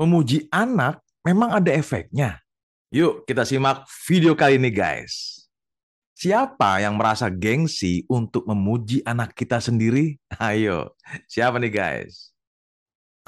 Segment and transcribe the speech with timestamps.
[0.00, 2.40] Memuji anak memang ada efeknya.
[2.88, 5.44] Yuk kita simak video kali ini guys.
[6.16, 10.16] Siapa yang merasa gengsi untuk memuji anak kita sendiri?
[10.40, 10.96] Ayo,
[11.28, 12.32] siapa nih guys?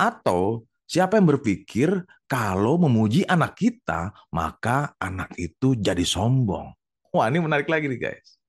[0.00, 1.92] Atau siapa yang berpikir
[2.24, 6.72] kalau memuji anak kita, maka anak itu jadi sombong?
[7.12, 8.40] Wah ini menarik lagi nih guys.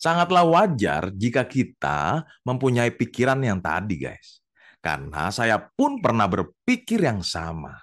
[0.00, 4.40] Sangatlah wajar jika kita mempunyai pikiran yang tadi guys.
[4.80, 7.74] Karena saya pun pernah berpikir yang sama.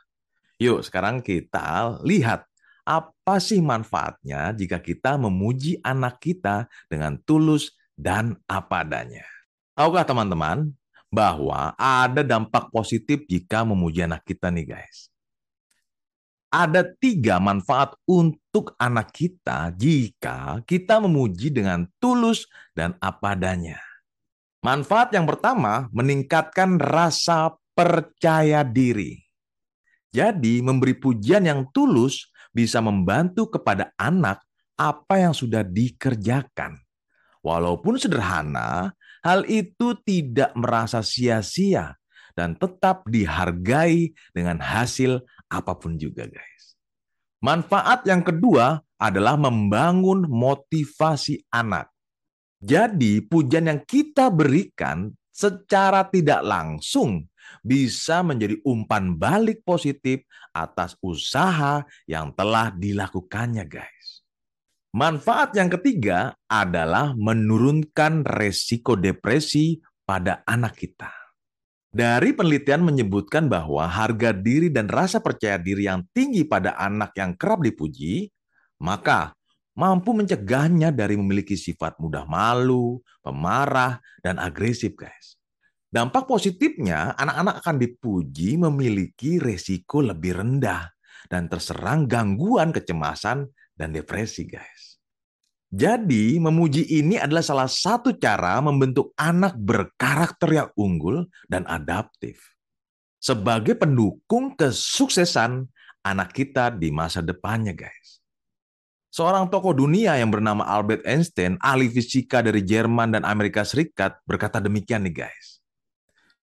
[0.62, 2.48] Yuk, sekarang kita lihat
[2.84, 9.24] apa sih manfaatnya jika kita memuji anak kita dengan tulus dan apa adanya.
[9.74, 10.72] Tahukah teman-teman
[11.14, 15.14] bahwa ada dampak positif jika memuji anak kita nih guys.
[16.54, 22.46] Ada tiga manfaat untuk anak kita jika kita memuji dengan tulus
[22.78, 23.82] dan apa adanya.
[24.64, 29.20] Manfaat yang pertama, meningkatkan rasa percaya diri.
[30.08, 34.40] Jadi, memberi pujian yang tulus bisa membantu kepada anak
[34.80, 36.80] apa yang sudah dikerjakan.
[37.44, 42.00] Walaupun sederhana, hal itu tidak merasa sia-sia
[42.32, 45.20] dan tetap dihargai dengan hasil
[45.52, 46.80] apa pun juga, guys.
[47.44, 51.93] Manfaat yang kedua adalah membangun motivasi anak.
[52.64, 57.28] Jadi, pujian yang kita berikan secara tidak langsung
[57.60, 60.24] bisa menjadi umpan balik positif
[60.56, 64.24] atas usaha yang telah dilakukannya, guys.
[64.96, 71.12] Manfaat yang ketiga adalah menurunkan resiko depresi pada anak kita.
[71.94, 77.36] Dari penelitian menyebutkan bahwa harga diri dan rasa percaya diri yang tinggi pada anak yang
[77.36, 78.32] kerap dipuji,
[78.82, 79.36] maka
[79.74, 85.38] mampu mencegahnya dari memiliki sifat mudah malu, pemarah, dan agresif, guys.
[85.94, 90.90] Dampak positifnya, anak-anak akan dipuji memiliki resiko lebih rendah
[91.30, 93.46] dan terserang gangguan kecemasan
[93.78, 94.98] dan depresi, guys.
[95.74, 102.42] Jadi, memuji ini adalah salah satu cara membentuk anak berkarakter yang unggul dan adaptif.
[103.18, 105.66] Sebagai pendukung kesuksesan
[106.06, 108.23] anak kita di masa depannya, guys.
[109.14, 114.58] Seorang tokoh dunia yang bernama Albert Einstein, ahli fisika dari Jerman dan Amerika Serikat, berkata
[114.58, 115.62] demikian nih guys.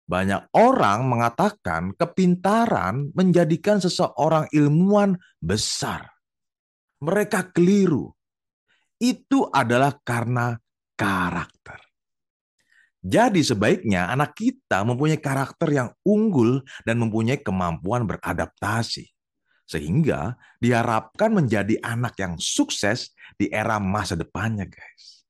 [0.08, 6.08] Banyak orang mengatakan kepintaran menjadikan seseorang ilmuwan besar.
[7.04, 8.16] Mereka keliru.
[8.96, 10.56] Itu adalah karena
[10.96, 11.84] karakter.
[13.04, 19.13] Jadi sebaiknya anak kita mempunyai karakter yang unggul dan mempunyai kemampuan beradaptasi
[19.64, 25.24] sehingga diharapkan menjadi anak yang sukses di era masa depannya, guys.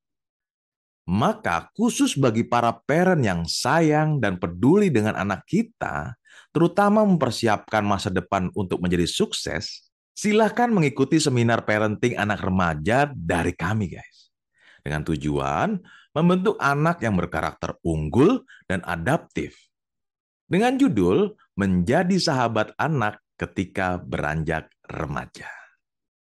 [1.03, 6.15] Maka khusus bagi para parent yang sayang dan peduli dengan anak kita,
[6.55, 13.99] terutama mempersiapkan masa depan untuk menjadi sukses, silahkan mengikuti seminar parenting anak remaja dari kami,
[13.99, 14.31] guys.
[14.79, 15.79] Dengan tujuan
[16.13, 19.57] membentuk anak yang berkarakter unggul dan adaptif.
[20.47, 25.49] Dengan judul Menjadi Sahabat Anak ketika beranjak remaja.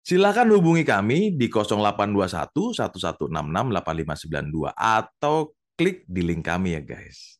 [0.03, 7.39] Silakan hubungi kami di 0821 1166 8592 atau klik di link kami ya guys.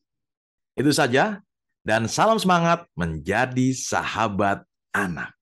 [0.72, 1.44] Itu saja
[1.84, 4.64] dan salam semangat menjadi sahabat
[4.96, 5.33] anak.